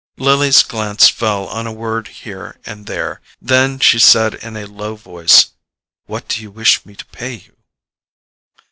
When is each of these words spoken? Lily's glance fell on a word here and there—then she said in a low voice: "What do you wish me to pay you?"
Lily's 0.17 0.63
glance 0.63 1.09
fell 1.09 1.45
on 1.45 1.67
a 1.67 1.71
word 1.71 2.07
here 2.07 2.57
and 2.65 2.87
there—then 2.87 3.77
she 3.77 3.99
said 3.99 4.33
in 4.33 4.57
a 4.57 4.65
low 4.65 4.95
voice: 4.95 5.51
"What 6.07 6.27
do 6.27 6.41
you 6.41 6.49
wish 6.49 6.83
me 6.87 6.95
to 6.95 7.05
pay 7.05 7.35
you?" 7.35 7.55